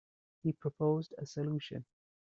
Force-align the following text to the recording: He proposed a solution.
He 0.41 0.53
proposed 0.53 1.13
a 1.19 1.27
solution. 1.27 1.85